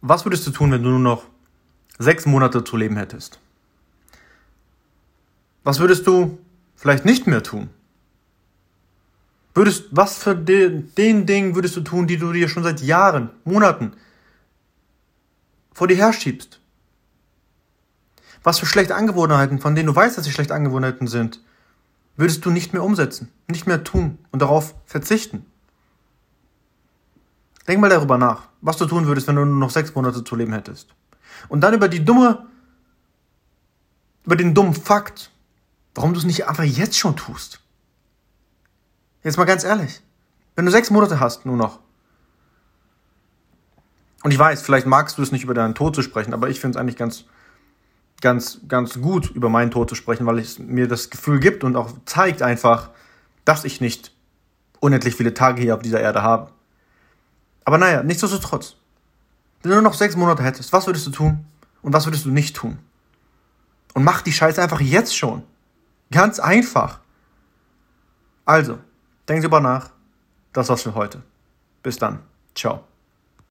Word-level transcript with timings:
Was 0.00 0.24
würdest 0.24 0.46
du 0.46 0.50
tun, 0.50 0.70
wenn 0.70 0.82
du 0.82 0.90
nur 0.90 0.98
noch 0.98 1.24
sechs 1.98 2.24
Monate 2.26 2.62
zu 2.62 2.76
leben 2.76 2.96
hättest? 2.96 3.40
Was 5.64 5.80
würdest 5.80 6.06
du 6.06 6.38
vielleicht 6.76 7.04
nicht 7.04 7.26
mehr 7.26 7.42
tun? 7.42 7.70
Würdest, 9.54 9.86
was 9.90 10.18
für 10.18 10.36
den, 10.36 10.94
den 10.94 11.26
Dingen 11.26 11.56
würdest 11.56 11.76
du 11.76 11.80
tun, 11.80 12.06
die 12.06 12.16
du 12.16 12.32
dir 12.32 12.48
schon 12.48 12.62
seit 12.62 12.80
Jahren, 12.80 13.30
Monaten 13.44 13.92
vor 15.72 15.88
dir 15.88 15.96
herschiebst? 15.96 16.60
Was 18.44 18.60
für 18.60 18.66
schlechte 18.66 18.94
Angewohnheiten, 18.94 19.58
von 19.58 19.74
denen 19.74 19.88
du 19.88 19.96
weißt, 19.96 20.16
dass 20.16 20.24
sie 20.24 20.30
schlechte 20.30 20.54
Angewohnheiten 20.54 21.08
sind, 21.08 21.40
würdest 22.16 22.44
du 22.44 22.50
nicht 22.50 22.72
mehr 22.72 22.84
umsetzen, 22.84 23.32
nicht 23.48 23.66
mehr 23.66 23.82
tun 23.82 24.18
und 24.30 24.42
darauf 24.42 24.76
verzichten? 24.86 25.44
Denk 27.68 27.80
mal 27.80 27.90
darüber 27.90 28.16
nach, 28.16 28.48
was 28.62 28.78
du 28.78 28.86
tun 28.86 29.06
würdest, 29.06 29.28
wenn 29.28 29.36
du 29.36 29.44
nur 29.44 29.58
noch 29.60 29.70
sechs 29.70 29.94
Monate 29.94 30.24
zu 30.24 30.34
leben 30.34 30.54
hättest. 30.54 30.88
Und 31.48 31.60
dann 31.60 31.74
über 31.74 31.88
die 31.88 32.02
dumme, 32.02 32.46
über 34.24 34.36
den 34.36 34.54
dummen 34.54 34.74
Fakt, 34.74 35.30
warum 35.94 36.14
du 36.14 36.18
es 36.18 36.24
nicht 36.24 36.48
einfach 36.48 36.64
jetzt 36.64 36.98
schon 36.98 37.14
tust. 37.14 37.60
Jetzt 39.22 39.36
mal 39.36 39.44
ganz 39.44 39.64
ehrlich. 39.64 40.00
Wenn 40.56 40.64
du 40.64 40.72
sechs 40.72 40.90
Monate 40.90 41.20
hast, 41.20 41.44
nur 41.44 41.56
noch. 41.56 41.80
Und 44.22 44.32
ich 44.32 44.38
weiß, 44.38 44.62
vielleicht 44.62 44.86
magst 44.86 45.18
du 45.18 45.22
es 45.22 45.30
nicht 45.30 45.44
über 45.44 45.54
deinen 45.54 45.74
Tod 45.74 45.94
zu 45.94 46.02
sprechen, 46.02 46.32
aber 46.32 46.48
ich 46.48 46.60
finde 46.60 46.76
es 46.76 46.80
eigentlich 46.80 46.96
ganz, 46.96 47.26
ganz, 48.22 48.60
ganz 48.66 49.00
gut, 49.00 49.30
über 49.30 49.50
meinen 49.50 49.70
Tod 49.70 49.90
zu 49.90 49.94
sprechen, 49.94 50.26
weil 50.26 50.38
es 50.38 50.58
mir 50.58 50.88
das 50.88 51.10
Gefühl 51.10 51.38
gibt 51.38 51.64
und 51.64 51.76
auch 51.76 51.92
zeigt 52.06 52.40
einfach, 52.40 52.90
dass 53.44 53.64
ich 53.64 53.80
nicht 53.80 54.12
unendlich 54.80 55.14
viele 55.14 55.34
Tage 55.34 55.60
hier 55.60 55.74
auf 55.74 55.82
dieser 55.82 56.00
Erde 56.00 56.22
habe. 56.22 56.50
Aber 57.68 57.76
naja, 57.76 58.02
nichtsdestotrotz. 58.02 58.76
Wenn 59.60 59.68
du 59.68 59.74
nur 59.74 59.82
noch 59.82 59.92
sechs 59.92 60.16
Monate 60.16 60.42
hättest, 60.42 60.72
was 60.72 60.86
würdest 60.86 61.06
du 61.06 61.10
tun 61.10 61.44
und 61.82 61.92
was 61.92 62.06
würdest 62.06 62.24
du 62.24 62.30
nicht 62.30 62.56
tun? 62.56 62.78
Und 63.92 64.04
mach 64.04 64.22
die 64.22 64.32
Scheiße 64.32 64.62
einfach 64.62 64.80
jetzt 64.80 65.14
schon. 65.14 65.42
Ganz 66.10 66.40
einfach. 66.40 67.00
Also, 68.46 68.78
denk 69.28 69.42
drüber 69.42 69.60
nach. 69.60 69.90
Das 70.54 70.70
war's 70.70 70.80
für 70.80 70.94
heute. 70.94 71.22
Bis 71.82 71.98
dann. 71.98 72.20
Ciao. 72.54 72.84